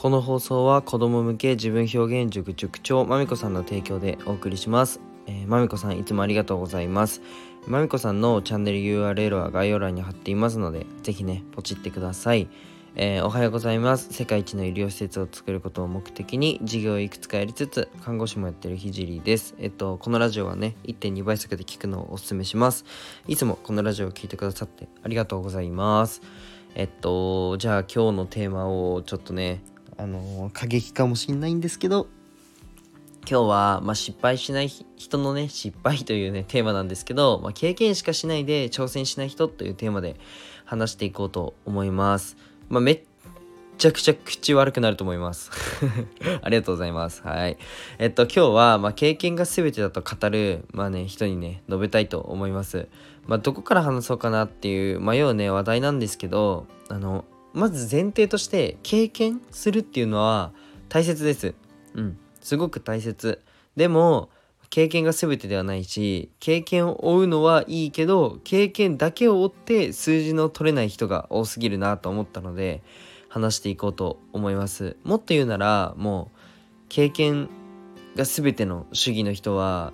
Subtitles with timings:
[0.00, 4.98] この放送は子供向け自分表現塾塾長まみこさんの提供でお送りします。
[5.26, 7.20] えー、まみこさんいつもありがとうございます。
[7.66, 12.48] まみこさんのチャンネル URL は概要欄に貼っていますので、ぜひね、ポチってください。
[12.94, 14.10] えー、おはようございます。
[14.10, 19.54] 世界一の医療施設を作ることを目的に事業をいくつかやりつつ、看護師もやってるひじりです。
[19.58, 22.86] えっと、このラジオはね、1.2倍速で聞くのをお勧めします。
[23.28, 26.22] いつもこのラジオを聴いてくださってありがとうございます。
[26.74, 29.62] えっと、じゃあ今日のテーマをちょっとね、
[30.00, 32.08] あの過激かもしんないんですけど。
[33.28, 40.16] 今日は、まあ、失敗しない人のね失敗というねテーマなんですけど、まあ、経験しかしないで挑戦しない人というテーマで
[40.64, 42.38] 話していこうと思います、
[42.70, 43.02] まあ、めっ
[43.76, 45.50] ちゃくちゃ口悪くなると思います。
[46.42, 47.22] ありがとうございます。
[47.22, 47.56] はい。
[47.98, 52.88] えっと今日は、まあ、経験が全てだと語るまあね人にね述べたいと思います。
[53.26, 60.52] まあどこから話そうかなっていう迷うね話題なんですけどあのまず前提として経験するっていうのは
[60.88, 61.54] 大切です。
[61.94, 62.18] うん。
[62.40, 63.40] すごく大切。
[63.76, 64.30] でも、
[64.70, 72.82] 経験が全てではないし、経験を追うのはいいけど、経験だけを追って数字の取れない人が多すぎるなと思ったので、
[73.28, 74.96] 話していこうと思います。
[75.02, 76.38] もっと言うなら、もう、
[76.88, 77.48] 経験
[78.16, 79.92] が全ての主義の人は、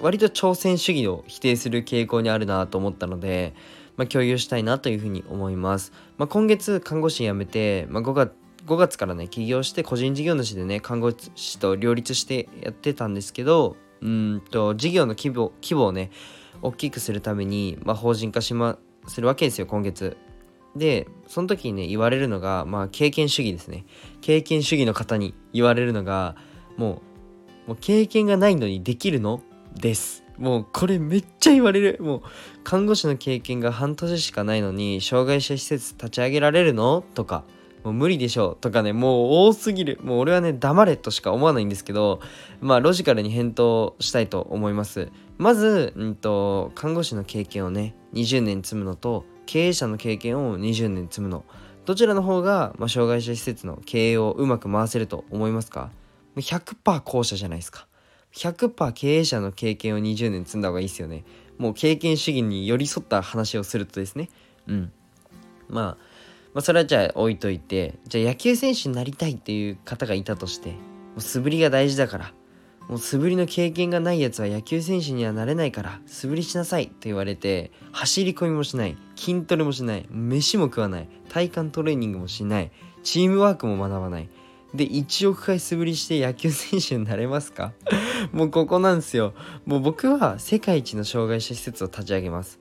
[0.00, 3.54] 割と挑戦主義を否定する傾向にあるなと思ったので、
[4.02, 5.92] まあ、共有したいなというふうに思います。
[6.18, 8.32] まあ、今月看護師辞めて、まあ、5月
[8.66, 16.12] 5月からね起業して個人事業主でね看護師と両立してやってたんですけどうんと事業の規模規模をね
[16.62, 20.16] 大きくするために、まあ、法人化しまするわけですよ今月。
[20.74, 23.84] でその時にね言われるのがまあ経験主義ですね
[24.20, 26.34] 経験主義の方に言われるのが
[26.76, 27.02] も
[27.66, 29.42] うもう経験がないのにできるの？
[29.74, 31.98] ですもうこれめっちゃ言われる。
[32.00, 32.22] もう
[32.64, 37.04] 看護師の経験が半年しかないのに障害者施設立ち上げられるの？
[37.14, 37.44] とか。
[37.84, 38.56] もう無理でしょう。
[38.60, 39.98] とかねもう多すぎる。
[40.02, 42.20] もう俺はね黙れとしか思わないんですけど
[42.60, 45.10] まあロジカルに返答したいと思います。
[45.38, 51.44] まず、うんと、看護師の経験をね20年積むのと経営者の経験を20年積むの。
[51.84, 55.90] どちらの方が、まあ、障害者施設の経営をうまく回せると思いますか
[56.36, 57.88] ？100%後者じゃないですか。
[58.34, 61.24] 100%経営者の経験を20年積んだ方がいいですよね。
[61.58, 64.28] もう経験主義に寄り添った話をするとですね。
[64.66, 64.92] うん。
[65.68, 65.84] まあ、
[66.54, 70.76] まあ、それはじゃあ置いといて、じゃあ野球選手になりたいっていう方がいたとして、も
[71.18, 72.32] う素振りが大事だから、
[72.88, 82.72] もう素振りの経験がないやつは野球選手にはなれないから、素振りしなさいって言われて、走り込みもしない、筋トレもしない、飯も食わない、体幹トレーニングもしない、
[83.02, 84.28] チームワークも学ばない。
[84.74, 87.72] で1億回素振りして野球選手になれますか？
[88.32, 89.34] もうここなんですよ。
[89.66, 92.60] もう僕は世界一の障害者施設を立ち上げます。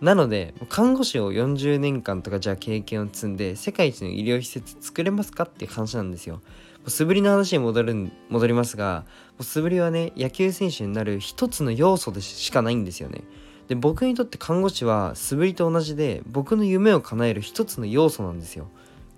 [0.00, 6.40] なので看護師を40年間とかじゃあ経験を積んで世界一の医療施設作れますかっていう話なんですよ。
[6.88, 9.04] 素振りの話に戻る戻りますが
[9.40, 13.22] 素振りはね野球選手になる一つの要素でしかないんですよね。
[13.68, 18.68] で僕にとって看護師は素振りと同じで僕の夢を叶える一つの要素なんですよ。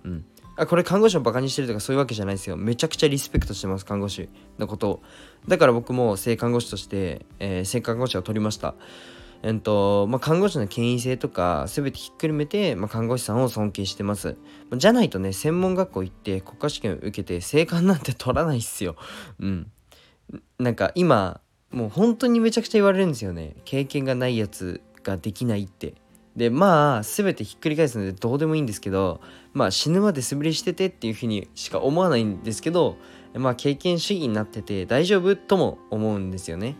[0.03, 0.25] うん。
[0.57, 2.55] あこれ看護師をバカにしてるとかそういうわけじゃないですよ。
[2.55, 4.89] めちゃくちゃリスペクトしてます看護師のこと。
[4.89, 5.01] を
[5.47, 8.75] だから僕も性看護師として、えー、性看護師を取りました。
[9.43, 14.37] えっとまあ、看護師の権威性とか全てひっくるめて、まあ、看護師さんを尊敬してます。
[14.75, 18.95] じゃないとね専門学校行って国家試験を受けて性看なんて取らないっすよ。
[19.39, 19.71] うん。
[20.57, 23.57] なんか今もう本当にめちゃくちゃ言われるんですよね。
[23.65, 25.93] 経験がないやつができないって。
[26.35, 29.21] でまあ全てひっくり返すのでどうでもいいんですけど
[29.53, 32.97] まあ死ぬまで素振りしててっていうふうにしか思わないんですけど
[33.33, 36.75] まあ経験主義になってて大丈夫とも思うんですよね。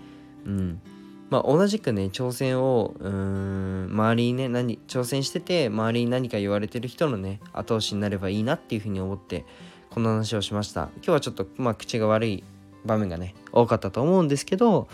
[0.46, 0.82] うん。
[1.30, 9.44] まあ、同じくね挑戦をうん周りにね何挑戦してて周りに何か言われてる人のね後押しになればいいなっていうふうに思って
[9.90, 10.90] この話をしました。
[10.98, 12.44] 今日はちょっとまあ口が悪い
[12.86, 14.88] 場面がね多かったと思うんですけど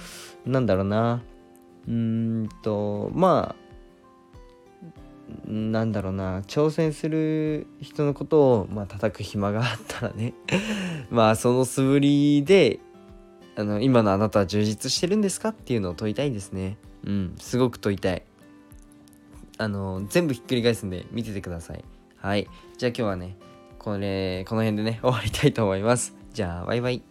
[0.46, 1.22] なんだろうな。
[1.88, 3.71] うーんとまあ
[5.48, 10.34] なんだろうな挑戦する人のことをまあ叩く暇があったらね。
[11.10, 12.80] まあその素振りで
[13.56, 16.78] あの今のあなたは充実してるんですかっていうのを問いたいですね。
[17.06, 18.24] うんすごく問いたい。
[19.58, 21.84] あの全部ひっくり返すんで見ててください。
[22.18, 22.48] はい。
[22.78, 23.38] じゃあ今日はね
[23.78, 26.16] これこの辺でね終わりたいと思います。
[26.34, 27.11] じゃあバイバイ。